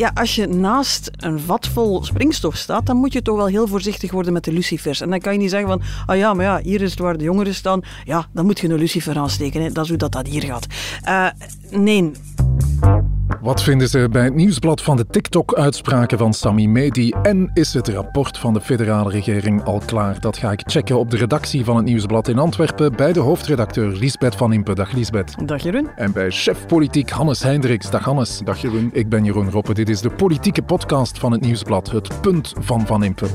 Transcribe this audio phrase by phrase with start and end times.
[0.00, 3.66] ja, als je naast een vat vol springstof staat, dan moet je toch wel heel
[3.66, 5.00] voorzichtig worden met de lucifers.
[5.00, 7.18] En dan kan je niet zeggen van, ah ja, maar ja, hier is het waar
[7.18, 7.80] de jongeren staan.
[8.04, 9.72] Ja, dan moet je een lucifer aansteken.
[9.72, 10.66] Dat is hoe dat, dat hier gaat.
[11.04, 11.26] Uh,
[11.70, 12.12] nee.
[13.40, 17.10] Wat vinden ze bij het nieuwsblad van de TikTok-uitspraken van Sami Medi?
[17.22, 20.20] En is het rapport van de federale regering al klaar?
[20.20, 23.88] Dat ga ik checken op de redactie van het nieuwsblad in Antwerpen bij de hoofdredacteur
[23.88, 24.74] Liesbeth van Impe.
[24.74, 25.34] Dag Liesbeth.
[25.46, 25.88] Dag Jeroen.
[25.96, 27.90] En bij chef politiek Hannes Hendricks.
[27.90, 28.38] Dag Hannes.
[28.38, 28.90] Dag Jeroen.
[28.92, 29.74] Ik ben Jeroen Roppe.
[29.74, 31.90] Dit is de politieke podcast van het nieuwsblad.
[31.90, 33.26] Het punt van Van Impe.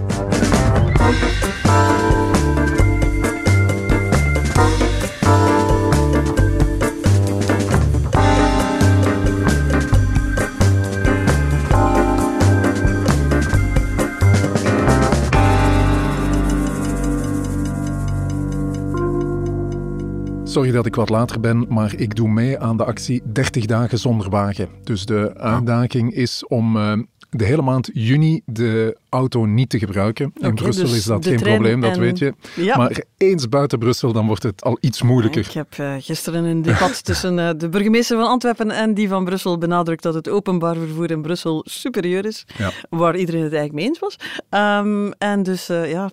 [20.55, 23.97] Sorry dat ik wat later ben, maar ik doe mee aan de actie 30 dagen
[23.97, 24.69] zonder wagen.
[24.83, 26.93] Dus de uitdaging is om uh,
[27.29, 30.25] de hele maand juni de auto niet te gebruiken.
[30.25, 32.33] In okay, Brussel dus is dat geen probleem, dat weet je.
[32.55, 32.77] Ja.
[32.77, 35.45] Maar eens buiten Brussel, dan wordt het al iets moeilijker.
[35.45, 39.25] Ik heb uh, gisteren een debat tussen uh, de burgemeester van Antwerpen en die van
[39.25, 42.45] Brussel benadrukt dat het openbaar vervoer in Brussel superieur is.
[42.57, 42.71] Ja.
[42.89, 44.17] Waar iedereen het eigenlijk mee eens was.
[44.49, 46.09] Um, en dus ja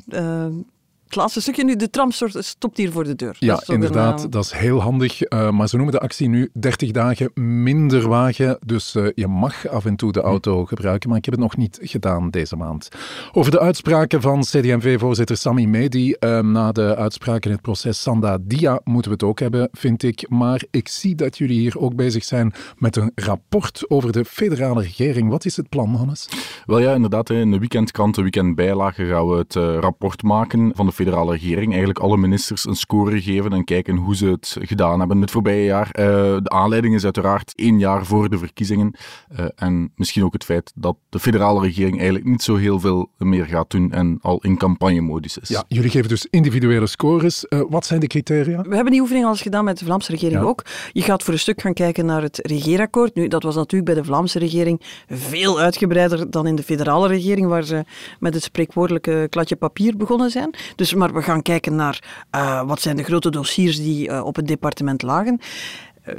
[1.13, 3.37] het laatste stukje nu, de tram stopt hier voor de deur.
[3.39, 5.31] Ja, inderdaad, dat is heel handig.
[5.33, 8.59] Uh, maar ze noemen de actie nu 30 dagen minder wagen.
[8.67, 11.57] Dus uh, je mag af en toe de auto gebruiken, maar ik heb het nog
[11.57, 12.89] niet gedaan deze maand.
[13.33, 18.39] Over de uitspraken van CD&V-voorzitter Sami Medi uh, na de uitspraken in het proces Sanda
[18.41, 20.29] Dia moeten we het ook hebben, vind ik.
[20.29, 24.83] Maar ik zie dat jullie hier ook bezig zijn met een rapport over de federale
[24.83, 25.31] regering.
[25.31, 26.29] Wat is het plan, Hannes?
[26.67, 27.31] Wel ja, inderdaad.
[27.31, 31.99] In de weekendkrant, de weekendbijlage, gaan we het rapport maken van de federale regering eigenlijk
[31.99, 35.87] alle ministers een score geven en kijken hoe ze het gedaan hebben het voorbije jaar.
[35.87, 36.05] Uh,
[36.43, 38.95] de aanleiding is uiteraard één jaar voor de verkiezingen.
[39.39, 43.11] Uh, en misschien ook het feit dat de federale regering eigenlijk niet zo heel veel
[43.19, 45.49] meer gaat doen en al in campagnemodus is.
[45.49, 47.47] Ja, jullie geven dus individuele scores.
[47.49, 48.63] Uh, wat zijn de criteria?
[48.63, 50.47] We hebben die oefening al eens gedaan met de Vlaamse regering ja.
[50.47, 50.65] ook.
[50.93, 53.15] Je gaat voor een stuk gaan kijken naar het regeerakkoord.
[53.15, 57.47] Nu, dat was natuurlijk bij de Vlaamse regering veel uitgebreider dan in de federale regering,
[57.47, 57.85] waar ze
[58.21, 60.55] met het spreekwoordelijke kladje papier begonnen zijn.
[60.77, 64.37] Dus maar we gaan kijken naar uh, wat zijn de grote dossiers die uh, op
[64.37, 65.41] het departement lagen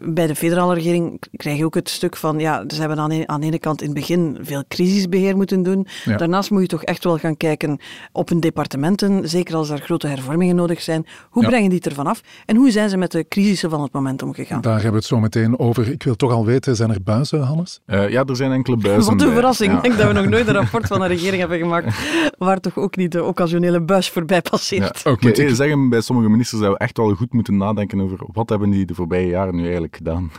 [0.01, 3.29] bij de federale regering krijg je ook het stuk van, ja, ze hebben aan, een,
[3.29, 5.87] aan de ene kant in het begin veel crisisbeheer moeten doen.
[6.17, 7.79] Daarnaast moet je toch echt wel gaan kijken
[8.11, 11.05] op hun departementen, zeker als er grote hervormingen nodig zijn.
[11.29, 12.21] Hoe brengen die er vanaf?
[12.45, 14.61] En hoe zijn ze met de crisissen van het moment omgegaan?
[14.61, 15.91] Daar hebben we het zo meteen over.
[15.91, 17.81] Ik wil toch al weten, zijn er buizen, Hannes?
[17.85, 19.17] Uh, ja, er zijn enkele buizen.
[19.17, 19.73] Wat een verrassing.
[19.73, 21.95] Ik denk dat we nog nooit een rapport van een regering hebben gemaakt
[22.37, 25.01] waar toch ook niet de occasionele buis voorbij passeert.
[25.03, 28.01] Ja, okay, ik moet zeggen, bij sommige ministers zouden we echt wel goed moeten nadenken
[28.01, 30.31] over wat hebben die de voorbije jaren nu eigenlijk gedaan.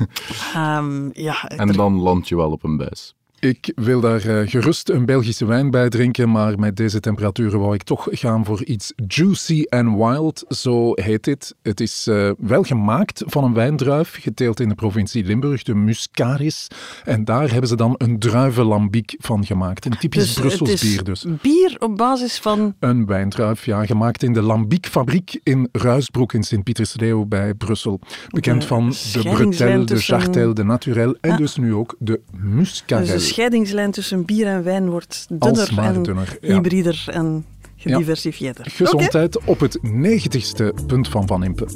[0.85, 3.15] Um, ja, en dan land je wel op een buis.
[3.45, 7.75] Ik wil daar uh, gerust een Belgische wijn bij drinken, maar met deze temperaturen wou
[7.75, 11.55] ik toch gaan voor iets juicy and wild, zo heet dit.
[11.63, 16.69] Het is uh, wel gemaakt van een wijndruif, geteeld in de provincie Limburg, de Muscaris.
[17.05, 19.85] En daar hebben ze dan een druivenlambiek van gemaakt.
[19.85, 21.25] Een typisch dus Brussels bier dus.
[21.43, 22.75] Bier op basis van...
[22.79, 28.01] Een wijndruif, ja, gemaakt in de Lambiekfabriek in Ruisbroek in Sint-Pietersleeuw bij Brussel.
[28.29, 31.37] Bekend de van de Bretel, de Chartel, de Naturel en ah.
[31.37, 33.11] dus nu ook de Muscaris.
[33.11, 37.45] Dus scheidingslijn tussen bier en wijn wordt dunner en dunner, hybrider en
[37.77, 38.65] gediversifieerder.
[38.65, 38.71] Ja.
[38.75, 39.49] Gezondheid okay.
[39.49, 41.67] op het negentigste punt van Van Impe.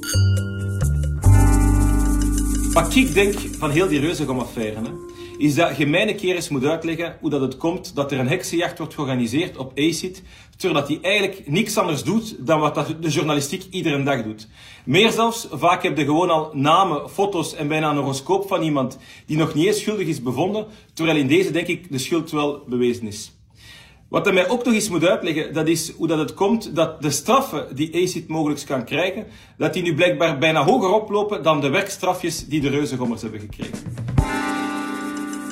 [2.72, 4.80] Wat ik denk van heel die reuzegom-affaire,
[5.38, 8.28] is dat je een keer eens moet uitleggen hoe dat het komt dat er een
[8.28, 10.22] heksenjacht wordt georganiseerd op ACID,
[10.56, 14.48] terwijl dat hij eigenlijk niks anders doet dan wat dat de journalistiek iedere dag doet.
[14.84, 18.98] Meer zelfs, vaak heb je gewoon al namen, foto's en bijna een horoscoop van iemand
[19.26, 22.62] die nog niet eens schuldig is bevonden, terwijl in deze denk ik de schuld wel
[22.66, 23.32] bewezen is.
[24.08, 27.02] Wat hij mij ook nog eens moet uitleggen, dat is hoe dat het komt dat
[27.02, 29.26] de straffen die ACID mogelijk kan krijgen,
[29.56, 33.78] dat die nu blijkbaar bijna hoger oplopen dan de werkstrafjes die de reuzengommers hebben gekregen.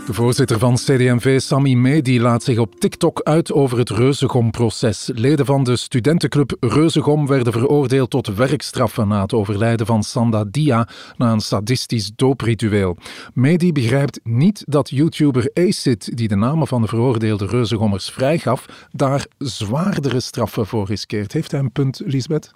[0.06, 5.10] De voorzitter van CD&V, Sami Medi, laat zich op TikTok uit over het Reuzegom-proces.
[5.14, 10.88] Leden van de studentenclub Reuzegom werden veroordeeld tot werkstraffen na het overlijden van Sanda Dia
[11.16, 12.96] na een sadistisch doopritueel.
[13.34, 19.26] Medi begrijpt niet dat YouTuber Acid, die de namen van de veroordeelde Reuzegommers vrijgaf, daar
[19.38, 21.32] zwaardere straffen voor riskeert.
[21.32, 22.50] Heeft hij een punt, Lisbeth?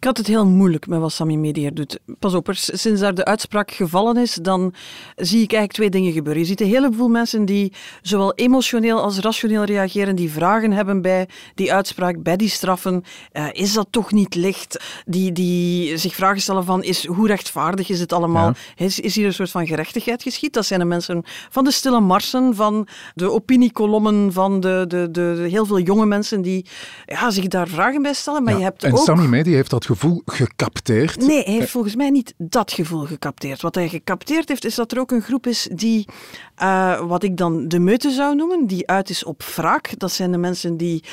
[0.00, 1.98] Ik had het heel moeilijk met wat Sami Medier doet.
[2.18, 4.74] Pas op, sinds daar de uitspraak gevallen is, dan
[5.16, 6.42] zie ik eigenlijk twee dingen gebeuren.
[6.42, 11.28] Je ziet een heleboel mensen die zowel emotioneel als rationeel reageren, die vragen hebben bij
[11.54, 13.04] die uitspraak, bij die straffen.
[13.32, 14.80] Uh, is dat toch niet licht?
[15.06, 18.52] Die, die zich vragen stellen van, is, hoe rechtvaardig is het allemaal?
[18.76, 20.52] Is, is hier een soort van gerechtigheid geschied?
[20.52, 25.34] Dat zijn de mensen van de stille marsen, van de opiniekolommen, van de, de, de,
[25.36, 26.66] de heel veel jonge mensen die
[27.06, 28.42] ja, zich daar vragen bij stellen.
[28.42, 29.04] Maar je hebt en ook...
[29.04, 31.16] Sami Medier heeft dat gevoel gecapteerd.
[31.16, 33.62] Nee, hij heeft volgens mij niet dat gevoel gecapteerd.
[33.62, 36.08] Wat hij gecapteerd heeft, is dat er ook een groep is die,
[36.62, 39.98] uh, wat ik dan de meute zou noemen, die uit is op wraak.
[39.98, 41.04] Dat zijn de mensen die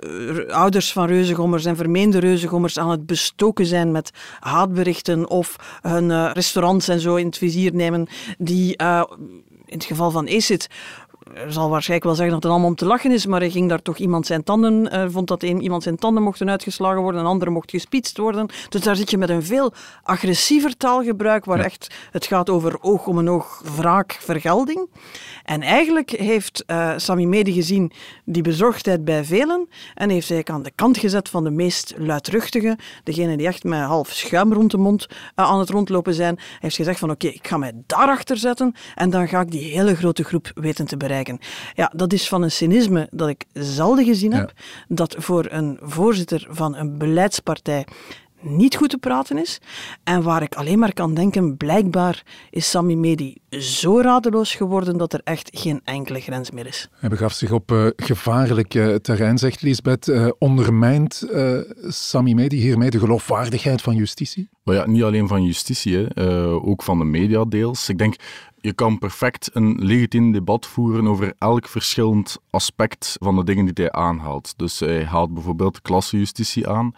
[0.00, 4.10] uh, ouders van reuzengommers en vermeende reuzengommers aan het bestoken zijn met
[4.40, 8.06] haatberichten of hun uh, restaurants en zo in het vizier nemen,
[8.38, 8.76] die
[9.66, 10.68] in het geval van ESIT
[11.32, 13.68] er zal waarschijnlijk wel zeggen dat het allemaal om te lachen is, maar hij ging
[13.68, 17.20] daar toch iemand zijn tanden, uh, vond dat een, iemand zijn tanden mochten uitgeslagen worden,
[17.20, 18.48] een andere mocht gespietst worden.
[18.68, 19.72] Dus daar zit je met een veel
[20.02, 24.88] agressiever taalgebruik, waar echt het gaat over oog om een oog, wraak, vergelding.
[25.44, 27.92] En eigenlijk heeft uh, Sami Medi gezien
[28.24, 32.78] die bezorgdheid bij velen en heeft hij aan de kant gezet van de meest luidruchtige,
[33.04, 36.34] degene die echt met half schuim rond de mond uh, aan het rondlopen zijn.
[36.36, 39.50] Hij heeft gezegd van oké, okay, ik ga mij daarachter zetten en dan ga ik
[39.50, 41.13] die hele grote groep weten te bereiken.
[41.74, 44.62] Ja, dat is van een cynisme dat ik zelden gezien heb, ja.
[44.88, 47.86] dat voor een voorzitter van een beleidspartij
[48.44, 49.60] niet goed te praten is.
[50.04, 55.12] En waar ik alleen maar kan denken, blijkbaar is Sami Medi zo radeloos geworden dat
[55.12, 56.88] er echt geen enkele grens meer is.
[56.92, 60.08] Hij begaf zich op uh, gevaarlijk uh, terrein, zegt Lisbeth.
[60.08, 61.26] Uh, ondermijnt
[61.88, 64.48] Sami Medi hiermee de geloofwaardigheid van justitie?
[64.62, 66.46] Maar ja, niet alleen van justitie, hè.
[66.48, 67.88] ook van de media deels.
[67.88, 68.16] Ik denk,
[68.64, 73.84] je kan perfect een legitiem debat voeren over elk verschillend aspect van de dingen die
[73.84, 74.54] hij aanhaalt.
[74.56, 76.94] Dus hij haalt bijvoorbeeld klassejustitie aan.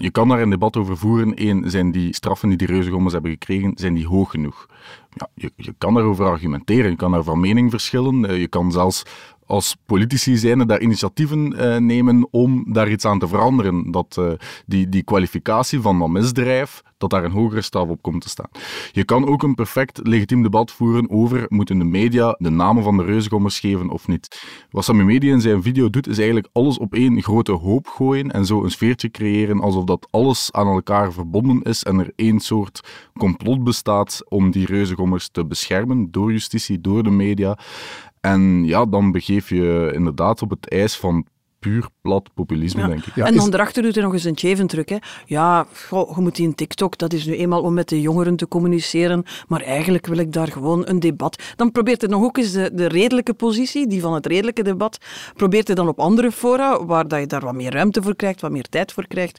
[0.00, 1.32] Je kan daar een debat over voeren.
[1.34, 4.66] Eén, zijn die straffen die die reuzengommers hebben gekregen, zijn die hoog genoeg?
[5.14, 8.38] Ja, je, je kan daarover argumenteren, je kan daar van mening verschillen.
[8.40, 9.02] Je kan zelfs
[9.46, 13.90] als politici zijn daar initiatieven uh, nemen om daar iets aan te veranderen.
[13.90, 14.32] Dat uh,
[14.66, 18.48] die, die kwalificatie van dat misdrijf, dat daar een hogere staf op komt te staan.
[18.92, 22.96] Je kan ook een perfect legitiem debat voeren over moeten de media de namen van
[22.96, 24.46] de reuzengommers geven of niet.
[24.70, 28.30] Wat Sammy Media in zijn video doet, is eigenlijk alles op één grote hoop gooien
[28.30, 32.40] en zo een sfeertje creëren alsof dat alles aan elkaar verbonden is en er één
[32.40, 32.80] soort
[33.18, 37.58] complot bestaat om die reuzengommers te beschermen door justitie, door de media.
[38.20, 41.26] En ja, dan begeef je inderdaad op het ijs van
[41.58, 42.86] puur plat populisme, ja.
[42.86, 43.14] denk ik.
[43.14, 43.50] Ja, en dan is...
[43.50, 44.88] daarachter doet hij nog eens een cheventruc.
[44.88, 44.96] Hè.
[45.26, 48.36] Ja, goh, je moet die in TikTok, dat is nu eenmaal om met de jongeren
[48.36, 51.42] te communiceren, maar eigenlijk wil ik daar gewoon een debat.
[51.56, 54.98] Dan probeert hij nog ook eens de, de redelijke positie, die van het redelijke debat,
[55.34, 58.40] probeert hij dan op andere fora, waar dat je daar wat meer ruimte voor krijgt,
[58.40, 59.38] wat meer tijd voor krijgt.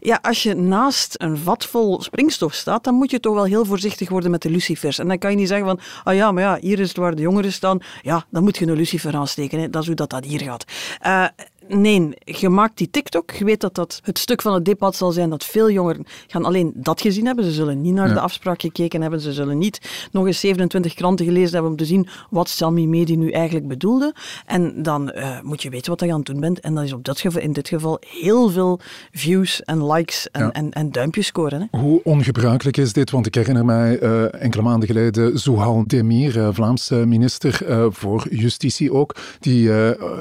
[0.00, 3.64] Ja, als je naast een vat vol springstof staat, dan moet je toch wel heel
[3.64, 4.98] voorzichtig worden met de lucifers.
[4.98, 7.14] En dan kan je niet zeggen van, ah ja, maar ja, hier is het waar
[7.14, 7.78] de jongeren staan.
[8.02, 9.60] Ja, dan moet je een lucifer aansteken.
[9.60, 9.70] Hè.
[9.70, 10.64] Dat is hoe dat, dat hier gaat.
[11.06, 11.24] Uh,
[11.68, 13.30] Nee, je maakt die TikTok.
[13.30, 16.44] Je weet dat dat het stuk van het debat zal zijn dat veel jongeren gaan
[16.44, 17.44] alleen dat gezien hebben.
[17.44, 18.14] Ze zullen niet naar ja.
[18.14, 19.20] de afspraak gekeken hebben.
[19.20, 23.16] Ze zullen niet nog eens 27 kranten gelezen hebben om te zien wat Sami Medi
[23.16, 24.14] nu eigenlijk bedoelde.
[24.46, 26.60] En dan uh, moet je weten wat je aan het doen bent.
[26.60, 28.80] En dat is op dat geval, in dit geval heel veel
[29.12, 30.52] views en likes en, ja.
[30.52, 31.68] en, en duimpjes scoren.
[31.70, 31.78] Hè.
[31.78, 33.10] Hoe ongebruikelijk is dit?
[33.10, 37.60] Want ik herinner mij uh, enkele maanden geleden Zouhal Demir, uh, Vlaamse minister
[37.90, 39.72] voor Justitie ook, die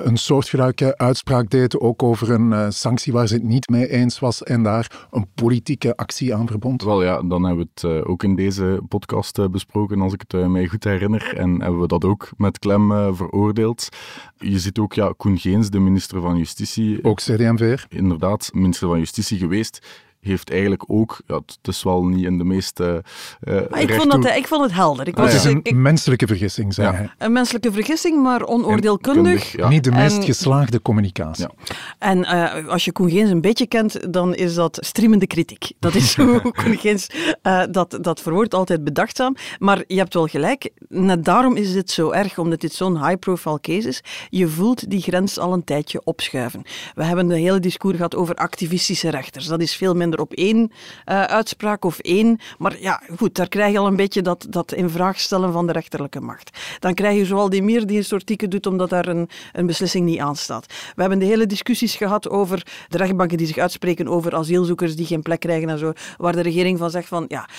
[0.03, 4.19] een soortgelijke uitspraak deed, ook over een uh, sanctie waar ze het niet mee eens
[4.19, 6.83] was en daar een politieke actie aan verbond.
[6.83, 10.23] Wel ja, dan hebben we het uh, ook in deze podcast uh, besproken, als ik
[10.27, 11.33] het mij goed herinner.
[11.37, 13.89] En hebben we dat ook met klem veroordeeld.
[14.37, 17.03] Je ziet ook, ja, Koen Geens, de minister van Justitie.
[17.03, 17.85] Ook CDMVR.
[17.89, 22.43] Inderdaad, minister van Justitie geweest heeft eigenlijk ook, ja, het is wel niet in de
[22.43, 23.03] meeste.
[23.43, 25.07] Uh, maar ik, vond dat, ik vond het helder.
[25.07, 26.93] Ik was, het is een ik, menselijke vergissing, zei ja.
[26.93, 27.09] hij.
[27.17, 29.51] Een menselijke vergissing, maar onoordeelkundig.
[29.51, 29.69] Ja.
[29.69, 31.47] Niet de meest en, geslaagde communicatie.
[31.63, 31.75] Ja.
[31.99, 35.71] En uh, als je Koen Geens een beetje kent, dan is dat streamende kritiek.
[35.79, 37.09] Dat is hoe Koen Geens
[37.43, 39.35] uh, dat, dat verwoordt, altijd bedachtzaam.
[39.59, 43.59] Maar je hebt wel gelijk, net daarom is dit zo erg, omdat dit zo'n high-profile
[43.59, 44.03] case is.
[44.29, 46.61] Je voelt die grens al een tijdje opschuiven.
[46.95, 49.45] We hebben de hele discours gehad over activistische rechters.
[49.45, 52.39] Dat is veel minder op één uh, uitspraak of één.
[52.57, 55.67] Maar ja, goed, daar krijg je al een beetje dat, dat in vraag stellen van
[55.67, 56.57] de rechterlijke macht.
[56.79, 60.05] Dan krijg je zoal die meer die een soort doet omdat daar een, een beslissing
[60.05, 60.65] niet aan staat.
[60.95, 65.05] We hebben de hele discussies gehad over de rechtbanken die zich uitspreken over asielzoekers die
[65.05, 67.49] geen plek krijgen en zo, waar de regering van zegt van ja,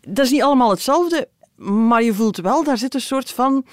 [0.00, 3.64] dat is niet allemaal hetzelfde, maar je voelt wel, daar zit een soort van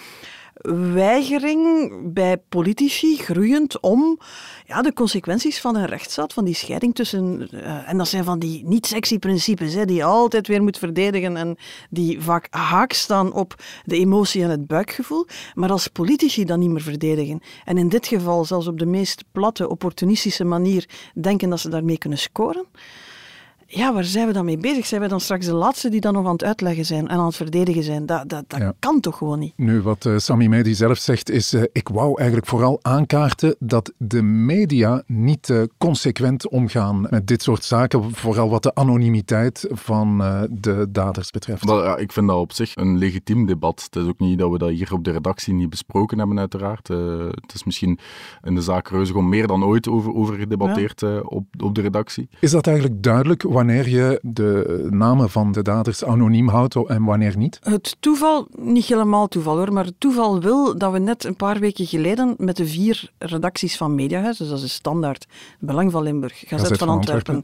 [0.93, 4.19] weigering bij politici groeiend om
[4.65, 7.48] ja, de consequenties van een rechtsstaat, van die scheiding tussen.
[7.53, 11.38] Uh, en dat zijn van die niet-sexy principes, hè, die je altijd weer moet verdedigen
[11.38, 11.57] en
[11.89, 15.27] die vaak haak staan op de emotie en het buikgevoel.
[15.53, 19.24] Maar als politici dat niet meer verdedigen, en in dit geval zelfs op de meest
[19.31, 22.65] platte, opportunistische manier denken dat ze daarmee kunnen scoren
[23.67, 24.86] ja, waar zijn we dan mee bezig?
[24.86, 27.25] Zijn we dan straks de laatste die dan nog aan het uitleggen zijn en aan
[27.25, 28.05] het verdedigen zijn?
[28.05, 29.53] Dat, dat, dat kan toch gewoon niet?
[29.55, 33.93] Nu, wat uh, Sami Medi zelf zegt, is uh, ik wou eigenlijk vooral aankaarten dat
[33.98, 40.17] de media niet uh, consequent omgaan met dit soort zaken, vooral wat de anonimiteit van
[40.51, 41.69] de daders betreft.
[41.69, 43.84] Ja, ik vind dat op zich een legitiem debat.
[43.91, 46.88] Het is ook niet dat we dat hier op de redactie niet besproken hebben, uiteraard.
[46.88, 48.00] het is misschien
[48.43, 51.19] in de zaak Reuzegom meer dan ooit over, over gedebatteerd ja.
[51.19, 52.29] op, op de redactie.
[52.39, 57.38] Is dat eigenlijk duidelijk wanneer je de namen van de daders anoniem houdt en wanneer
[57.38, 57.59] niet?
[57.63, 61.59] Het toeval, niet helemaal toeval hoor, maar het toeval wil dat we net een paar
[61.59, 65.25] weken geleden met de vier redacties van Mediahuis, dus dat is Standaard,
[65.59, 67.41] Belang van Limburg, Gazet, van, Antwerpen, uh,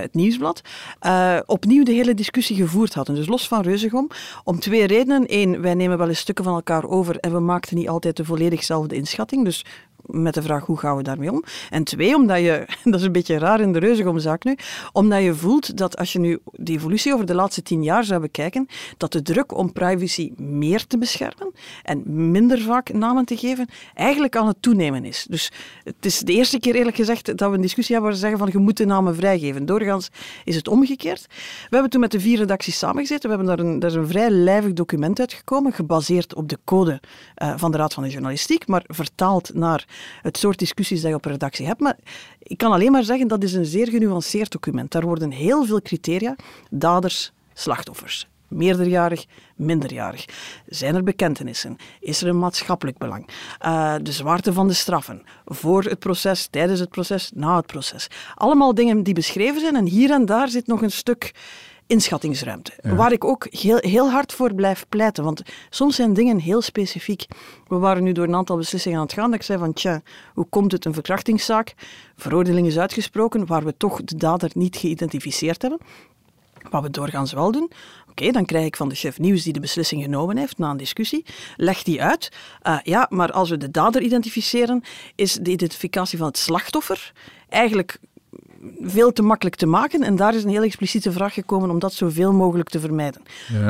[0.00, 0.60] het Nieuwsblad,
[1.06, 3.14] uh, opnieuw de hele discussie gevoerd hadden.
[3.14, 4.08] Dus los van Reuzegom,
[4.44, 5.24] om twee redenen.
[5.26, 8.24] Eén, wij nemen wel eens stukken van elkaar over en we maakten niet altijd de
[8.24, 9.44] volledigzelfde inschatting.
[9.44, 9.64] Dus
[10.06, 11.44] met de vraag hoe gaan we daarmee om.
[11.70, 14.56] En twee, omdat je, dat is een beetje raar in de reuzegomzaak nu,
[14.92, 18.20] omdat je voelt dat als je nu de evolutie over de laatste tien jaar zou
[18.20, 23.68] bekijken, dat de druk om privacy meer te beschermen en minder vaak namen te geven,
[23.94, 25.26] eigenlijk aan het toenemen is.
[25.28, 25.52] Dus
[25.84, 28.44] het is de eerste keer eerlijk gezegd dat we een discussie hebben waar ze zeggen
[28.44, 29.66] van je moet de namen vrijgeven.
[29.66, 30.08] Doorgaans
[30.44, 31.26] is het omgekeerd.
[31.28, 34.08] We hebben toen met de vier redacties samengezeten, we hebben daar een, daar is een
[34.08, 37.00] vrij lijvig document uitgekomen, gebaseerd op de code
[37.42, 39.86] uh, van de Raad van de Journalistiek, maar vertaald naar
[40.22, 41.80] het soort discussies dat je op redactie hebt.
[41.80, 41.96] Maar
[42.38, 44.90] ik kan alleen maar zeggen, dat is een zeer genuanceerd document.
[44.90, 46.36] Daar worden heel veel criteria,
[46.70, 48.28] daders, slachtoffers.
[48.48, 49.24] Meerderjarig,
[49.56, 50.24] minderjarig.
[50.66, 51.76] Zijn er bekentenissen?
[52.00, 53.28] Is er een maatschappelijk belang?
[53.66, 55.22] Uh, de zwaarte van de straffen.
[55.44, 58.08] Voor het proces, tijdens het proces, na het proces.
[58.34, 59.76] Allemaal dingen die beschreven zijn.
[59.76, 61.32] En hier en daar zit nog een stuk
[61.86, 62.72] inschattingsruimte.
[62.82, 65.24] Waar ik ook heel, heel hard voor blijf pleiten.
[65.24, 67.26] Want soms zijn dingen heel specifiek.
[67.68, 69.30] We waren nu door een aantal beslissingen aan het gaan.
[69.30, 70.02] Dat ik zei van, tja,
[70.34, 71.74] hoe komt het een verkrachtingszaak?
[72.16, 75.80] Veroordeling is uitgesproken, waar we toch de dader niet geïdentificeerd hebben.
[76.70, 77.70] Wat we doorgaans wel doen.
[78.10, 80.76] Oké, dan krijg ik van de chef nieuws die de beslissing genomen heeft na een
[80.76, 81.24] discussie.
[81.56, 82.32] Leg die uit.
[82.62, 84.82] Uh, ja, maar als we de dader identificeren,
[85.14, 87.12] is de identificatie van het slachtoffer
[87.48, 87.98] eigenlijk
[88.80, 90.02] veel te makkelijk te maken.
[90.02, 93.22] En daar is een heel expliciete vraag gekomen om dat zoveel mogelijk te vermijden.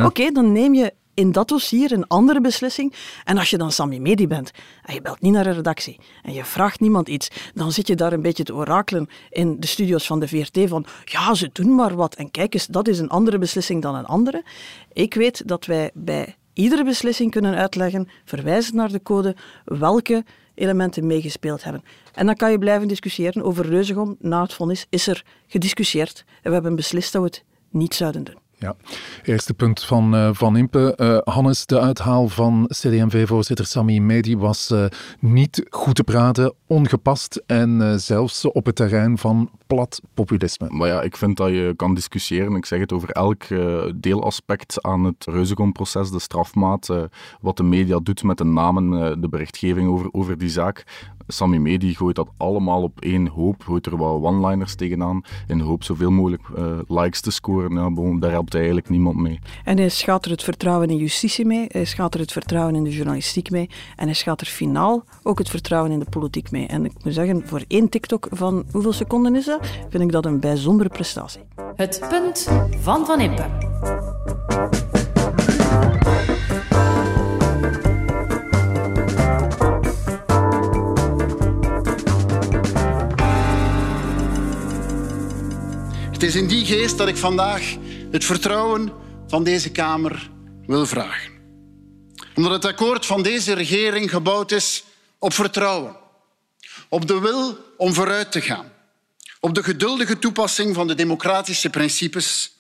[0.05, 2.95] Oké, dan neem je in dat dossier een andere beslissing.
[3.25, 4.51] En als je dan Sami Medi bent
[4.83, 7.95] en je belt niet naar een redactie en je vraagt niemand iets, dan zit je
[7.95, 11.75] daar een beetje te orakelen in de studio's van de VRT van ja, ze doen
[11.75, 12.15] maar wat.
[12.15, 14.45] En kijk eens, dat is een andere beslissing dan een andere.
[14.93, 20.25] Ik weet dat wij bij iedere beslissing kunnen uitleggen, verwijzen naar de code, welke
[20.55, 21.85] elementen meegespeeld hebben.
[22.15, 24.17] En dan kan je blijven discussiëren over Reuzegom.
[24.21, 28.25] Na het vonnis is er gediscussieerd en we hebben beslist dat we het niet zouden
[28.25, 28.43] doen.
[28.59, 28.77] Ja,
[29.23, 30.95] eerste punt van uh, Van Impe.
[30.97, 34.85] Uh, Hannes, de uithaal van CDMV-voorzitter Sami Medi was uh,
[35.21, 40.69] niet goed te praten, ongepast en zelfs op het terrein van plat populisme.
[40.71, 43.45] Maar ja, ik vind dat je kan discussiëren, ik zeg het over elk
[43.97, 46.89] deelaspect aan het Reuzegom-proces, de strafmaat,
[47.41, 50.85] wat de media doet met de namen, de berichtgeving over, over die zaak.
[51.27, 55.65] Sammy Medi gooit dat allemaal op één hoop, gooit er wat one-liners tegenaan, in de
[55.65, 57.73] hoop zoveel mogelijk uh, likes te scoren.
[57.73, 59.39] Ja, daar helpt eigenlijk niemand mee.
[59.65, 62.85] En hij schat er het vertrouwen in justitie mee, hij schat er het vertrouwen in
[62.85, 66.67] de journalistiek mee en hij schat er finaal ook het vertrouwen in de politiek mee.
[66.67, 69.54] En ik moet zeggen, voor één TikTok van hoeveel seconden is dat,
[69.89, 71.43] vind ik dat een bijzondere prestatie.
[71.77, 72.49] Het punt
[72.81, 73.47] van Van Impe.
[86.13, 87.77] Het is in die geest dat ik vandaag
[88.11, 88.93] het vertrouwen
[89.27, 90.31] van deze Kamer
[90.67, 91.33] wil vragen.
[92.35, 94.85] Omdat het akkoord van deze regering gebouwd is
[95.19, 95.97] op vertrouwen,
[96.89, 98.73] op de wil om vooruit te gaan,
[99.45, 102.57] op de geduldige toepassing van de democratische principes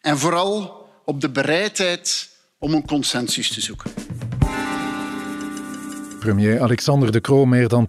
[0.00, 2.28] en vooral op de bereidheid
[2.58, 3.90] om een consensus te zoeken.
[6.18, 7.86] Premier Alexander De Croo meer dan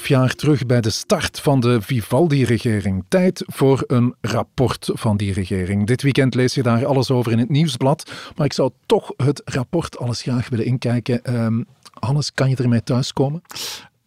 [0.00, 3.04] 2,5 jaar terug bij de start van de Vivaldi-regering.
[3.08, 5.86] Tijd voor een rapport van die regering.
[5.86, 8.10] Dit weekend lees je daar alles over in het nieuwsblad.
[8.36, 11.34] Maar ik zou toch het rapport alles graag willen inkijken.
[11.44, 13.42] Um, Hannes, kan je ermee thuiskomen?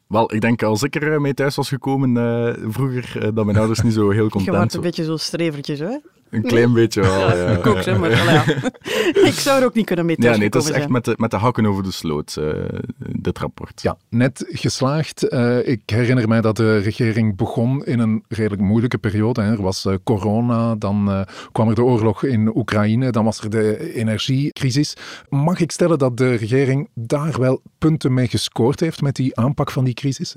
[0.07, 3.57] Wel, ik denk als ik er mee thuis was gekomen uh, vroeger, uh, dat mijn
[3.57, 5.97] ouders niet zo heel content Je was een beetje zo strevertjes, hè?
[6.29, 7.45] Een klein beetje wel, ja.
[7.45, 9.31] ik maar.
[9.31, 10.91] Zou er ook niet kunnen mee Ja, nee, het is echt zijn.
[10.91, 12.49] met de, met de hakken over de sloot, eh,
[12.97, 13.81] dit rapport.
[13.81, 15.27] Ja, net geslaagd.
[15.27, 19.41] Eh, ik herinner mij dat de regering begon in een redelijk moeilijke periode.
[19.41, 19.51] Hè.
[19.51, 23.49] Er was eh, corona, dan eh, kwam er de oorlog in Oekraïne, dan was er
[23.49, 24.93] de energiecrisis.
[25.29, 29.71] Mag ik stellen dat de regering daar wel punten mee gescoord heeft met die aanpak
[29.71, 30.35] van die crisis?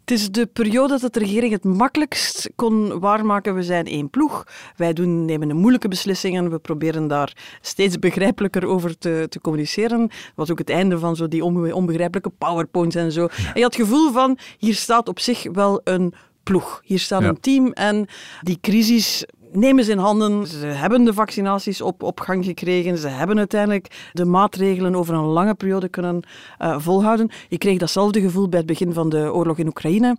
[0.00, 3.54] Het is de periode dat de regering het makkelijkst kon waarmaken.
[3.54, 4.46] We zijn één ploeg.
[4.76, 6.50] Wij doen, nemen de moeilijke beslissingen.
[6.50, 10.00] We proberen daar steeds begrijpelijker over te, te communiceren.
[10.08, 13.26] Dat was ook het einde van zo die onbe- onbegrijpelijke powerpoints en zo.
[13.26, 16.80] En je had het gevoel van, hier staat op zich wel een ploeg.
[16.84, 17.28] Hier staat Ja.
[17.28, 18.06] een team en
[18.42, 19.24] die crisis
[19.56, 20.46] nemen ze in handen.
[20.46, 22.98] Ze hebben de vaccinaties op, op gang gekregen.
[22.98, 26.22] Ze hebben uiteindelijk de maatregelen over een lange periode kunnen
[26.58, 27.30] eh, volhouden.
[27.48, 30.16] Je kreeg datzelfde gevoel bij het begin van de oorlog in Oekraïne.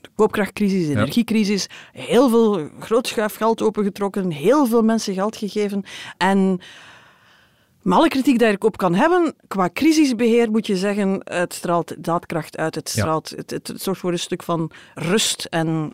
[0.00, 1.66] De koopkrachtcrisis, de energiecrisis.
[1.92, 4.30] Heel veel groot schuifgeld opengetrokken.
[4.30, 5.84] Heel veel mensen geld gegeven.
[6.16, 6.60] En
[7.82, 11.94] met alle kritiek die ik op kan hebben, qua crisisbeheer moet je zeggen, het straalt
[12.04, 12.74] daadkracht uit.
[12.74, 13.00] Het, Ja.
[13.00, 15.92] straalt, het, het, het zorgt voor een stuk van rust en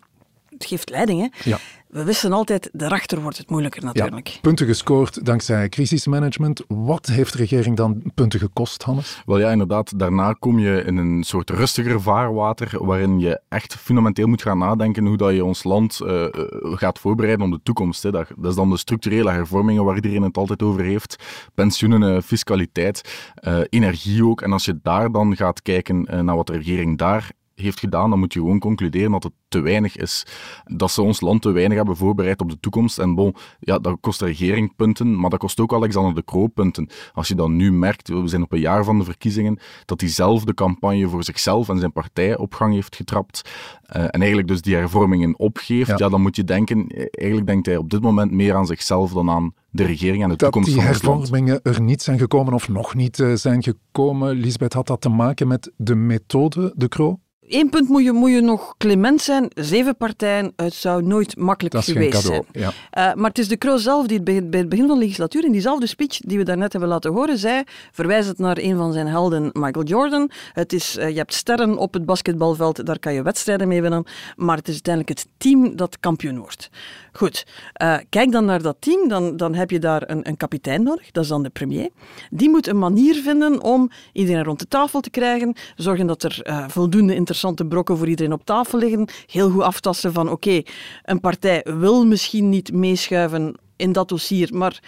[0.48, 1.20] het geeft leiding.
[1.20, 1.50] Hè?
[1.50, 1.58] Ja.
[1.88, 4.28] We wisten altijd, daarachter wordt het moeilijker natuurlijk.
[4.28, 6.62] Ja, punten gescoord dankzij crisismanagement.
[6.68, 9.22] Wat heeft de regering dan punten gekost, Hannes?
[9.26, 14.26] Wel ja, inderdaad, daarna kom je in een soort rustiger vaarwater waarin je echt fundamenteel
[14.26, 16.30] moet gaan nadenken hoe dat je ons land eh, eh,
[16.60, 18.02] gaat voorbereiden op de toekomst.
[18.02, 18.10] Hè.
[18.10, 21.16] Dat, dat is dan de structurele hervormingen waar iedereen het altijd over heeft.
[21.54, 24.40] Pensioenen, eh, fiscaliteit, eh, energie ook.
[24.40, 28.18] En als je daar dan gaat kijken naar wat de regering daar heeft gedaan, dan
[28.18, 30.26] moet je gewoon concluderen dat het te weinig is.
[30.64, 32.98] Dat ze ons land te weinig hebben voorbereid op de toekomst.
[32.98, 36.46] En bon, ja, dat kost de regering punten, maar dat kost ook Alexander de Croo
[36.46, 36.88] punten.
[37.12, 40.10] Als je dan nu merkt, we zijn op een jaar van de verkiezingen, dat hij
[40.10, 43.50] zelf de campagne voor zichzelf en zijn partij op gang heeft getrapt.
[43.82, 45.94] eh, en eigenlijk dus die hervormingen opgeeft, Ja.
[45.98, 46.08] ja.
[46.08, 49.30] dan moet je denken, eh, eigenlijk denkt hij op dit moment meer aan zichzelf dan
[49.30, 51.02] aan de regering en de Dat toekomst die van land.
[51.02, 54.32] hervormingen er niet zijn gekomen of nog niet eh, zijn gekomen.
[54.34, 57.18] Lisbeth, had dat te maken met de methode, de Croo?
[57.48, 59.50] Eén punt moet je, moet je nog clement zijn.
[59.54, 62.44] Zeven partijen, het zou nooit makkelijk Dat is geen geweest cadeau.
[62.52, 62.64] zijn.
[62.64, 62.72] Ja.
[63.10, 65.44] Eh, maar het is de Croo zelf die het bij het begin van de legislatuur,
[65.44, 67.62] in diezelfde speech die we daarnet hebben laten horen, zei,
[67.92, 70.30] verwijzend naar een van zijn helden, Michael Jordan.
[70.52, 74.04] Het is, eh, je hebt sterren op het basketbalveld, daar kan je wedstrijden mee winnen,
[74.36, 76.70] maar het is uiteindelijk het team dat kampioen wordt.
[77.12, 80.82] Goed, eh, kijk dan naar dat team, dan, dan heb je daar een, een kapitein
[80.82, 81.88] nodig, dat is dan de premier.
[82.30, 86.64] Die moet een manier vinden om iedereen rond de tafel te krijgen, zorgen dat er
[86.68, 90.62] voldoende interessante brokken voor iedereen op tafel liggen, heel goed aftasten van oké,
[91.02, 94.80] een partij wil misschien niet meeschuiven in dat dossier, maar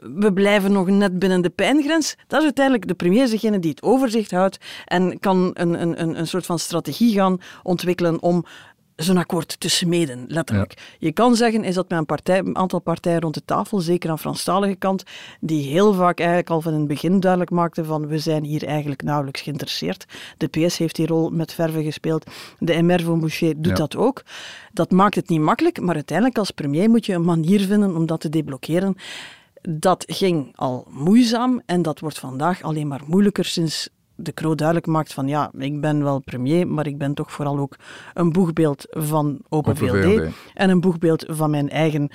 [0.00, 2.16] we blijven nog net binnen de pijngrens.
[2.26, 6.18] Dat is uiteindelijk de premier degene die het overzicht houdt en kan een, een, een,
[6.18, 8.44] een soort van strategie gaan ontwikkelen om
[8.96, 10.96] zo'n akkoord te smeden, letterlijk.
[10.98, 14.10] Je kan zeggen, is dat met een, partij, een aantal partijen rond de tafel, zeker
[14.10, 15.02] aan Franstalige kant,
[15.40, 18.64] die heel vaak eigenlijk al van in het begin duidelijk maakten van we zijn hier
[18.66, 20.04] eigenlijk nauwelijks geïnteresseerd.
[20.36, 22.30] De PS heeft die rol met verve gespeeld.
[22.58, 23.74] De MR van Boucher doet Ja.
[23.74, 24.22] dat ook.
[24.72, 28.06] Dat maakt het niet makkelijk, maar uiteindelijk als premier moet je een manier vinden om
[28.06, 28.96] dat te deblokkeren.
[29.68, 34.86] Dat ging al moeizaam en dat wordt vandaag alleen maar moeilijker sinds de Croo duidelijk
[34.86, 37.76] maakt van ja, ik ben wel premier, maar ik ben toch vooral ook
[38.14, 40.32] een boegbeeld van Open Open VLD VLD.
[40.54, 42.10] en een boegbeeld van mijn eigen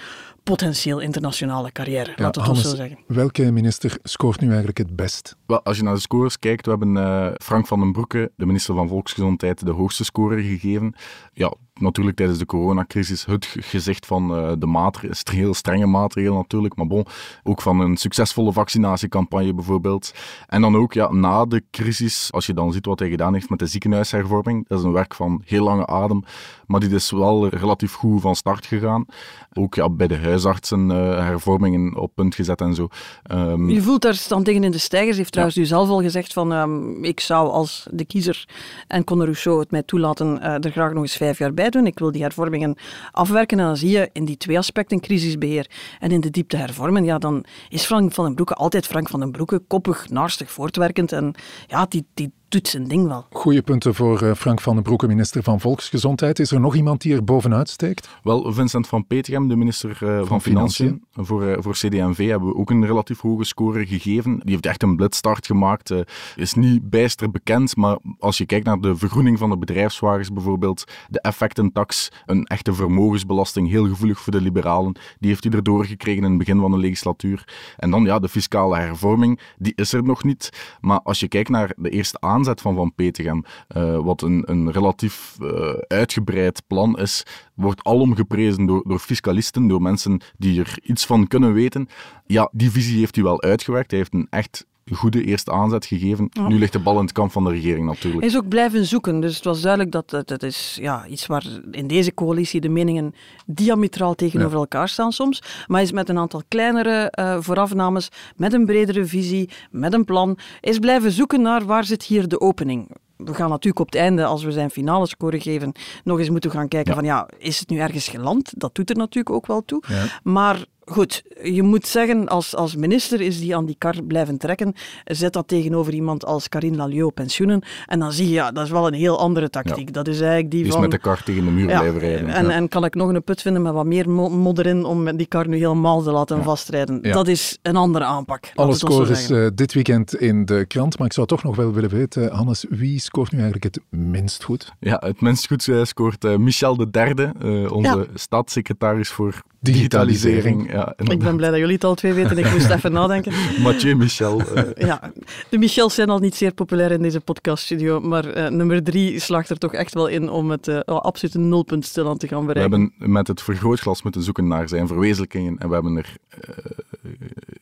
[0.50, 2.98] potentieel internationale carrière, Ja, laat het ons Hannes, zo zeggen.
[3.08, 5.36] welke minister scoort nu eigenlijk het best?
[5.46, 8.46] Wel, als je naar de scores kijkt, we hebben eh, Frank van den Broeke, de
[8.46, 10.94] minister van Volksgezondheid, de hoogste score gegeven.
[11.34, 16.38] Ja, natuurlijk tijdens de coronacrisis het ge- gezicht van eh, de maatregelen, heel strenge maatregelen
[16.38, 17.06] natuurlijk, maar bon,
[17.44, 20.14] ook van een succesvolle vaccinatiecampagne bijvoorbeeld.
[20.48, 23.50] En dan ook ja, na de crisis, als je dan ziet wat hij gedaan heeft
[23.50, 26.24] met de ziekenhuishervorming, dat is een werk van heel lange adem,
[26.68, 29.06] maar die is wel relatief goed van start gegaan.
[29.54, 32.88] Ook ja, bij de huisartsen eh, hervormingen op punt gezet en zo.
[33.24, 35.18] Ehm, Je voelt daar staan tegen in de stijgers.
[35.18, 38.48] Heeft trouwens u zelf al gezegd van ehm, ik zou als de kiezer
[38.88, 41.86] en Conor Rousseau het mij toelaten eh, er graag nog eens vijf jaar bij doen.
[41.86, 42.76] Ik wil die hervormingen
[43.12, 47.04] afwerken en dan zie je in die twee aspecten, crisisbeheer en in de diepte hervormen,
[47.04, 51.12] ja, dan is Frank van den Broeke altijd Frank van den Broeke, koppig, naastig, voortwerkend
[51.12, 51.34] en
[51.68, 53.26] ja, die, die doet zijn ding wel.
[53.32, 56.40] Goeie punten voor eh, Frank van den Broeke, minister van Volksgezondheid.
[56.40, 58.10] Is er nog iemand die er bovenuit steekt?
[58.24, 62.56] Wel, Vincent van Petegem, de minister eh, van, Financiën, voor, eh, voor CD&V, hebben we
[62.56, 64.40] ook een relatief hoge score gegeven.
[64.40, 65.92] Die heeft echt een blitstart gemaakt.
[65.92, 66.00] eh,
[66.36, 70.84] is niet bijster bekend, maar als je kijkt naar de vergroening van de bedrijfswagens bijvoorbeeld,
[71.10, 76.24] de effectentax, een echte vermogensbelasting, heel gevoelig voor de liberalen, die heeft hij erdoor gekregen
[76.24, 77.74] in het begin van de legislatuur.
[77.78, 80.50] En dan ja, de fiscale hervorming, die is er nog niet.
[80.82, 83.44] Maar als je kijkt naar de eerste aanzet van Van Petegem,
[83.78, 89.68] uh, wat een, een relatief uh, uitgebreid plan is, wordt alom geprezen door, door fiscalisten,
[89.68, 91.88] door mensen die er iets van kunnen weten.
[92.26, 93.92] Ja, die visie heeft hij wel uitgewerkt.
[93.92, 96.30] Hij heeft een echt goede eerste aanzet gegeven.
[96.48, 98.20] Nu ligt de bal in het kamp van de regering natuurlijk.
[98.24, 99.20] Hij is ook blijven zoeken.
[99.20, 102.70] Dus het was duidelijk dat het, het is ja, iets waar in deze coalitie de
[102.70, 103.14] meningen
[103.46, 105.42] diametraal tegenover elkaar staan soms.
[105.42, 110.06] Maar hij is met een aantal kleinere uh, voorafnames, met een bredere visie, met een
[110.06, 112.88] plan, is blijven zoeken naar waar zit hier de opening
[113.26, 115.72] we gaan natuurlijk op het einde, als we zijn finale score geven,
[116.04, 118.52] nog eens moeten gaan kijken van ja, is het nu ergens geland?
[118.60, 119.84] Dat doet er natuurlijk ook wel toe.
[120.24, 124.74] Maar goed, je moet zeggen, als, als minister is die aan die kar blijven trekken.
[125.06, 127.62] Zet dat tegenover iemand als Karine Lalliot pensioenen.
[127.86, 129.94] En dan zie je, ja, dat is wel een heel andere tactiek.
[129.94, 130.82] Dat is eigenlijk die, die van...
[130.82, 132.28] is met de kar tegen de muur blijven rijden.
[132.30, 135.28] En, en kan ik nog een put vinden met wat meer modder in om die
[135.28, 137.02] kar nu helemaal te laten vastrijden.
[137.02, 138.52] Dat is een andere aanpak.
[138.56, 140.98] Alle scores uh, dit weekend in de krant.
[140.98, 144.44] Maar ik zou toch nog wel willen weten, Hannes, wie scoort nu eigenlijk het minst
[144.44, 144.74] goed?
[144.80, 147.34] Ja, het minst goed uh, scoort uh, Michel de Derde,
[147.72, 150.79] onze staatssecretaris voor digitalisering.
[150.80, 152.38] Ja, ik ben blij dat jullie het al twee weten.
[152.38, 153.34] Ik moest even nadenken.
[153.64, 154.42] Mathieu Michel.
[154.42, 154.62] Uh.
[154.76, 155.12] Ja,
[155.50, 159.50] de Michels zijn al niet zeer populair in deze podcaststudio, maar uh, nummer drie slaagt
[159.50, 162.80] er toch echt wel in om het uh, absoluut een nulpunt stilaan te gaan bereiken.
[162.80, 166.18] We hebben met het vergrootglas moeten zoeken naar zijn verwezenlijkingen en we hebben er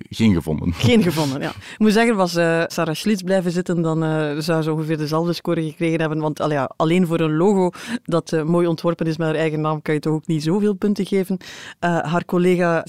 [0.10, 0.74] geen gevonden.
[0.74, 1.50] Geen gevonden, ja.
[1.50, 2.32] Ik moet zeggen, was
[2.68, 4.00] Sarah Schlitz blijven zitten, dan
[4.42, 7.72] zou ze ongeveer dezelfde score gekregen hebben, want al ja, alleen voor een logo
[8.04, 11.06] dat mooi ontworpen is met haar eigen naam, kan je toch ook niet zoveel punten
[11.06, 11.38] geven.
[11.80, 12.82] haar collega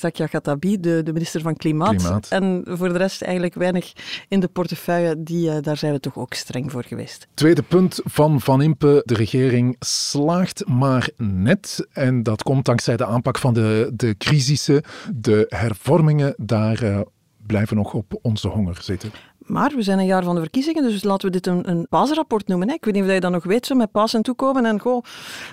[0.80, 2.28] De, de minister van Klimaat.
[2.28, 3.92] En voor de rest eigenlijk weinig
[4.28, 5.22] in de portefeuille.
[5.22, 7.26] Die, uh, daar zijn we toch ook streng voor geweest.
[7.34, 9.02] Tweede punt van Van Impe.
[9.04, 11.86] De regering slaagt maar net.
[11.92, 14.82] En dat komt dankzij de aanpak van de, de crisissen.
[15.14, 17.00] De hervormingen, daar uh,
[17.46, 19.10] blijven nog op onze honger zitten.
[19.48, 22.48] Maar we zijn een jaar van de verkiezingen, dus laten we dit een, een paasrapport
[22.48, 22.68] noemen.
[22.68, 22.74] Hè.
[22.74, 25.04] Ik weet niet of je dat nog weet, zo met Pasen toekomen en goh,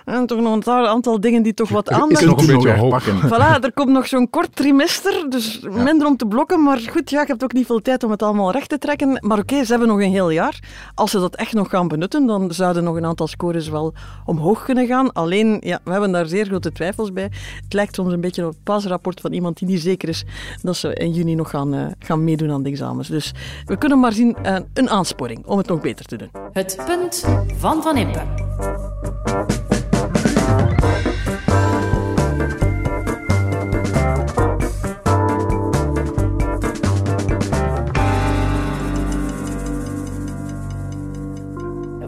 [0.06, 2.22] en toch nog een aantal dingen die toch wat aandacht...
[2.22, 3.02] Is nog een beetje hoop.
[3.02, 6.64] Voilà, er komt nog zo'n kort trimester, dus minder om te blokken.
[6.64, 9.18] Maar goed, ja, ik heb ook niet veel tijd om het allemaal recht te trekken.
[9.20, 10.60] Maar oké, ze hebben nog een heel jaar.
[10.96, 13.94] Als ze dat echt nog gaan benutten, dan zouden nog een aantal scores wel
[14.26, 15.14] omhoog kunnen gaan.
[15.14, 17.32] Alleen, ja, we hebben daar zeer grote twijfels bij.
[17.64, 20.26] Het lijkt soms een beetje op het paasrapport van iemand die niet zeker is
[20.62, 23.08] dat ze in juni nog gaan, uh, gaan meedoen aan de examens.
[23.08, 23.34] Dus
[23.66, 26.32] we kunnen maar zien uh, een aansporing om het nog beter te doen.
[26.52, 27.26] Het punt
[27.58, 28.22] van Van Impe.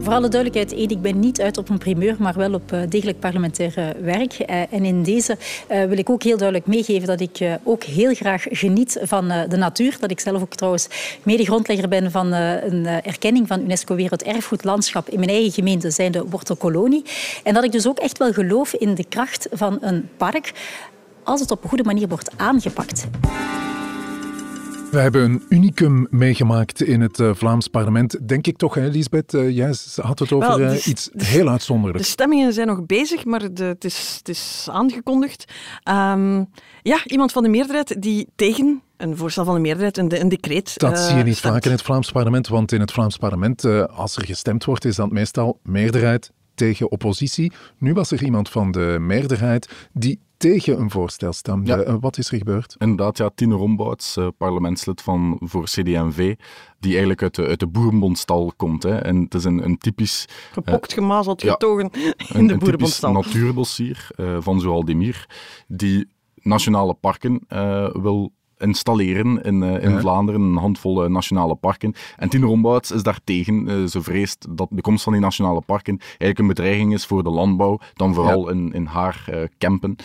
[0.08, 2.80] Voor alle duidelijkheid, Ed, ik ben niet uit op een primeur, maar wel op uh,
[2.90, 4.40] degelijk parlementair uh, werk.
[4.40, 8.46] Uh, en in deze wil ik ook heel duidelijk meegeven dat ik ook heel graag
[8.50, 9.98] geniet van de natuur.
[10.00, 10.88] Dat ik zelf ook trouwens
[11.24, 17.04] mede-grondlegger ben van een erkenning van UNESCO Werelderfgoedlandschap in mijn eigen gemeente, zijn de Wortelkolonie.
[17.44, 20.54] En dat ik dus ook echt wel geloof in de kracht van een park
[21.24, 23.08] als het op een goede manier wordt aangepakt.
[24.92, 28.28] We hebben een unicum meegemaakt in het uh, Vlaams parlement.
[28.28, 29.34] Denk ik toch, hè, Lisbeth?
[29.34, 32.08] Uh, jij had het over Wel, uh, iets heel uitzonderlijks.
[32.08, 35.54] De stemmingen zijn nog bezig, maar de, het, is, het, is, aangekondigd.
[35.90, 36.50] Um,
[36.82, 40.80] ja, iemand van de meerderheid die tegen een voorstel van de meerderheid, een, een decreet.
[40.80, 44.16] Dat zie je niet vaak in het Vlaams parlement, want in het Vlaams parlement, als
[44.16, 47.52] er gestemd wordt, is dat meestal meerderheid tegen oppositie.
[47.78, 51.72] Nu was er iemand van de meerderheid die tegen een voorstel stemde.
[51.72, 51.86] Ja.
[51.86, 52.76] Uh, wat is er gebeurd?
[52.78, 56.36] Inderdaad, ja, Tine Rombouts, uh, parlementslid van, voor CD&V,
[56.80, 58.84] die eigenlijk uit de, uit de boerenbondstal komt.
[58.84, 58.98] Hè.
[58.98, 60.26] En het is een, een typisch...
[60.52, 61.90] Gepokt, uh, gemazeld, getogen
[62.34, 63.10] in de boerenbondstal.
[63.10, 65.30] Een natuurdossier van Zoaldemir,
[65.68, 67.46] die nationale parken
[68.02, 70.00] wil installeren in, uh, in ja.
[70.00, 71.94] Vlaanderen, een handvol uh, nationale parken.
[72.18, 73.70] En Tine Rombouts is daartegen.
[73.70, 77.24] Uh, ze vreest dat de komst van die nationale parken eigenlijk een bedreiging is voor
[77.24, 78.52] de landbouw, dan vooral ja.
[78.52, 79.96] in, in haar campen.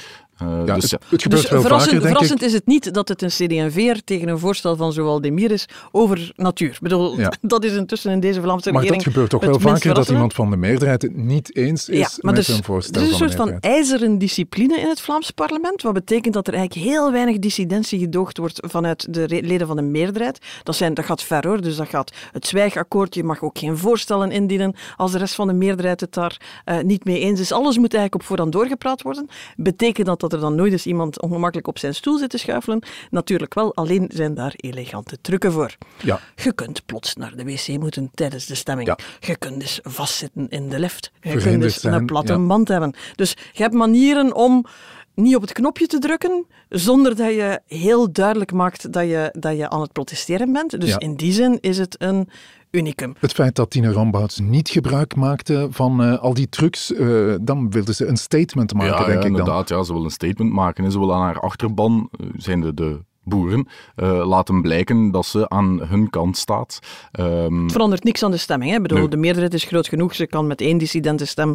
[0.43, 2.47] Uh, ja, dus, het, het, gebeurt dus wel verrassend, vaker, verrassend ik.
[2.47, 6.33] is het niet dat het een CD&V'er tegen een voorstel van zowel Demir is over
[6.37, 6.71] natuur.
[6.71, 7.33] Ik bedoel, ja.
[7.41, 9.05] dat is intussen in deze Vlaamse maar regering...
[9.05, 11.99] Maar dat gebeurt toch wel vaker, dat iemand van de meerderheid het niet eens is
[11.99, 14.89] ja, maar met dus, een voorstel Er is een van soort van ijzeren discipline in
[14.89, 19.27] het Vlaams parlement, wat betekent dat er eigenlijk heel weinig dissidentie gedoogd wordt vanuit de
[19.29, 20.39] leden van de meerderheid.
[20.63, 23.79] Dat, zijn, dat gaat ver hoor, dus dat gaat het zwijgakkoord, je mag ook geen
[23.79, 27.53] voorstellen indienen als de rest van de meerderheid het daar uh, niet mee eens is.
[27.53, 29.29] Alles moet eigenlijk op voorhand doorgepraat worden.
[29.57, 32.83] Betekent dat dat er dan nooit eens iemand ongemakkelijk op zijn stoel zit te schuifelen.
[33.11, 35.77] Natuurlijk wel, alleen zijn daar elegante trucken voor.
[36.03, 36.21] Ja.
[36.37, 38.89] Je kunt plots naar de wc moeten tijdens de stemming.
[38.89, 38.99] Ja.
[39.21, 41.11] Je kunt dus vastzitten in de lift.
[41.21, 42.39] Je Verhinderd kunt dus zijn, een platte ja.
[42.39, 42.95] band hebben.
[43.17, 44.67] Dus je hebt manieren om
[45.15, 49.57] niet op het knopje te drukken zonder dat je heel duidelijk maakt dat je, dat
[49.57, 50.81] je aan het protesteren bent.
[50.81, 50.99] Dus Ja.
[50.99, 52.29] in die zin is het een
[52.71, 53.15] unicum.
[53.19, 57.71] Het feit dat Tine Rambouts niet gebruik maakte van eh, al die trucs, eh, dan
[57.71, 59.31] wilde ze een statement maken, ja, denk ja, ik dan.
[59.31, 59.69] inderdaad.
[59.69, 60.85] Ja, ze wil een statement maken.
[60.85, 65.27] en Ze wil aan haar achterban, eh, zijn de, de boeren, eh, laten blijken dat
[65.27, 66.79] ze aan hun kant staat.
[67.13, 68.71] Ehm, Het verandert niks aan de stemming.
[68.71, 68.77] Hè?
[68.77, 69.09] Ik bedoel, Nee.
[69.09, 70.15] De meerderheid is groot genoeg.
[70.15, 71.55] Ze kan met één dissidente stem.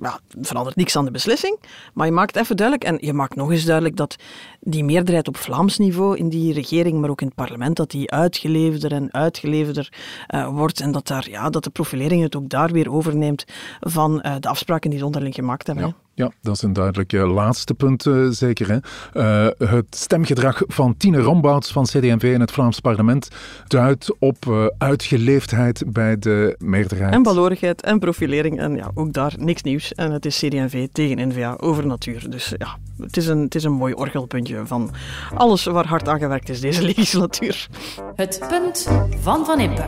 [0.00, 1.58] Ja, het verandert niks aan de beslissing.
[1.94, 4.16] Maar je maakt even duidelijk, en je maakt nog eens duidelijk, dat
[4.60, 8.10] die meerderheid op Vlaams niveau in die regering, maar ook in het parlement, dat die
[8.10, 9.92] uitgeleefder en uitgeleefder
[10.26, 10.80] eh, wordt.
[10.80, 13.44] En dat, daar, ja, dat de profilering het ook daar weer overneemt
[13.80, 15.94] van eh, de afspraken die ze onderling gemaakt hebben.
[16.20, 18.68] Ja, dat is een duidelijk eh, laatste punt, eh, zeker.
[18.68, 18.78] Hè?
[19.12, 23.28] Eh, het stemgedrag van Tine Rombouts van CD&V in het Vlaams parlement
[23.66, 27.12] duidt op eh, uitgeleefdheid bij de meerderheid.
[27.12, 28.60] En balorigheid en profilering.
[28.60, 29.94] En ja, ook daar niks nieuws.
[29.94, 32.30] En het is CD&V tegen NVA over natuur.
[32.30, 34.90] Dus ja, het is, een, het is een mooi orgelpuntje van
[35.34, 37.68] alles waar hard aan gewerkt is deze legislatuur.
[38.14, 38.88] Het punt
[39.22, 39.84] van Van Impe.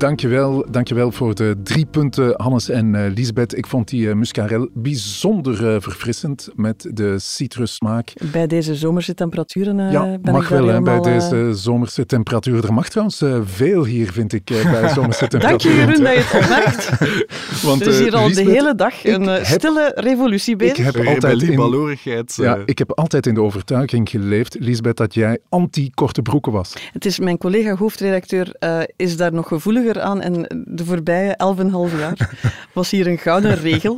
[0.00, 3.56] Dankjewel, dankjewel voor de drie punten, Hannes en eh, Lisbeth.
[3.56, 8.12] Ik vond die eh, muscarel bijzonder eh, verfrissend met de citrussmaak.
[8.32, 12.64] Bij deze zomerse temperaturen eh, Ja, ben mag ik wel hè, bij deze zomerse temperatuur.
[12.64, 15.68] Er mag trouwens eh, veel hier, vind ik, bij zomerse Dank je.
[15.74, 16.88] Jeroen dat je het opmerkt.
[17.66, 20.84] Want, Er is hier al de hele dag een heb- stille revolutie ik bezig.
[20.94, 26.22] heb altijd in, ja, ik heb altijd in de overtuiging geleefd, Lisbeth, dat jij anti-korte
[26.22, 26.72] broeken was.
[26.92, 30.20] Het is mijn collega hoofdredacteur eh, is daar nog gevoeliger aan.
[30.20, 31.38] En de voorbije
[31.92, 32.30] 11,5 jaar
[32.72, 33.96] was hier een gouden regel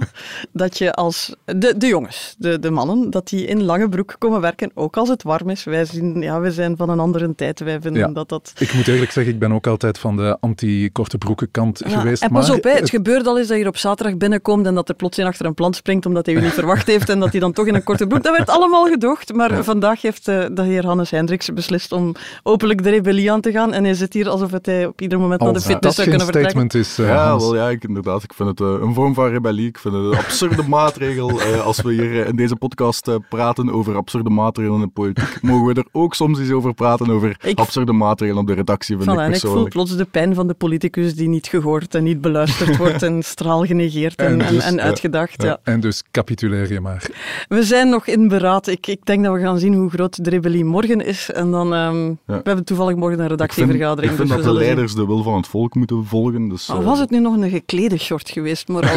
[0.53, 4.41] dat je als de, de jongens, de, de mannen, dat die in lange broek komen
[4.41, 5.65] werken, ook als het warm is.
[5.65, 7.61] Wij zien, ja, we zijn van een andere tijd.
[7.61, 8.09] Wij vinden Ja.
[8.09, 8.53] dat dat.
[8.59, 12.23] Ik moet eerlijk zeggen, ik ben ook altijd van de anti-korte broeken kant Ja, geweest.
[12.23, 14.17] en pas maar op, hè, het het- gebeurt al eens dat je hier op zaterdag
[14.17, 16.87] binnenkomt en dat er plots in achter een plant springt omdat hij u niet verwacht
[16.87, 18.23] heeft en dat hij dan toch in een korte broek...
[18.23, 22.83] Dat werd allemaal gedoogd, maar vandaag heeft eh, de heer Hannes Hendricks beslist om openlijk
[22.83, 25.41] de rebellie aan te gaan en hij zit hier alsof het hij op ieder moment
[25.41, 26.51] naar de als dat zou geen kunnen vertrekken.
[26.69, 28.23] statement is, eh, ja, wel, ja ik, inderdaad.
[28.23, 29.67] Ik vind het eh, een vorm van rebellie.
[29.69, 31.41] Ik vind het een absurde maatregel.
[31.41, 35.67] Eh, als we hier in deze podcast praten over absurde maatregelen in de politiek, mogen
[35.67, 39.09] we er ook soms eens over praten over Ik- absurde maatregelen op de redactie, vind
[39.09, 39.75] Voilà, ik en ik voel persoonlijk.
[39.75, 43.65] plots de pijn van de politicus die niet gehoord en niet beluisterd wordt en straal
[43.65, 45.43] genegeerd en, En dus, en uitgedacht.
[45.43, 45.49] Ja.
[45.49, 47.11] Ja, En dus capituleer je maar.
[47.49, 48.67] We zijn nog in beraad.
[48.67, 51.31] Ik, ik denk dat we gaan zien hoe groot de rebellie morgen is.
[51.31, 54.11] En dan, ehm, We hebben toevallig morgen een Ik vind, redactievergadering.
[54.13, 54.63] ik vind dus dat de zien.
[54.69, 56.49] leiders de wil van het volk moeten volgen.
[56.49, 58.83] Dus, eh, was het nu nog een geklede short geweest, maar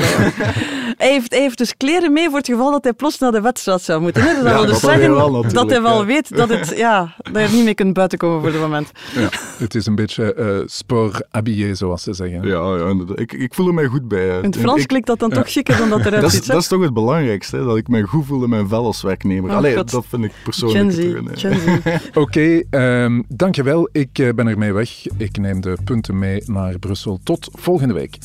[0.97, 3.41] hij, heeft, hij heeft dus kleren mee voor het geval dat hij plots naar de
[3.41, 4.21] wedstrijd zou moeten.
[4.23, 4.27] hè.
[4.33, 6.05] Dus dat Ja, wil dus dat zeggen wel dat hij wel ja.
[6.05, 8.91] weet dat, het, ja, dat je er niet mee kunt buitenkomen voor het moment.
[9.15, 12.47] Ja, het is een beetje eh sport habillé, zoals ze zeggen.
[12.47, 13.19] Ja, ja inderdaad.
[13.19, 14.27] ik, ik voel er mij goed bij.
[14.37, 16.47] In het Frans Ik- klinkt dat dan toch chiquer dan dat eruit dat, is, ziet.
[16.47, 19.01] dat is toch het belangrijkste, hè, dat ik mij goed voel in mijn vel als
[19.01, 19.49] werknemer.
[19.49, 19.91] Oh, Allee, God.
[19.91, 20.79] dat vind ik persoonlijk.
[20.79, 21.99] Gen Z, toch een, eh, Gen Z.
[22.23, 23.89] Oké, ehm, dankjewel.
[23.91, 24.89] Ik eh, ben ermee weg.
[25.17, 27.19] Ik neem de punten mee naar Brussel.
[27.23, 28.17] Tot volgende week.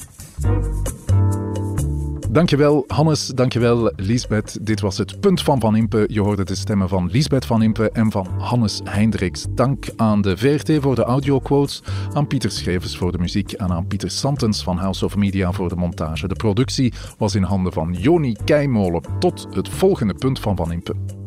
[2.31, 4.67] Dankjewel Hannes, dankjewel Liesbeth.
[4.67, 6.05] Dit was het punt van Van Impe.
[6.09, 9.47] Je hoorde de stemmen van Liesbeth Van Impe en van Hannes Hendricks.
[9.51, 13.87] Dank aan de VRT voor de audioquotes, aan Pieter Schrevers voor de muziek en aan
[13.87, 16.29] Pieter Santens van House of Media voor de montage.
[16.29, 19.03] De productie was in handen van Joni Keimolen.
[19.19, 21.20] Tot het volgende punt van Van Impe.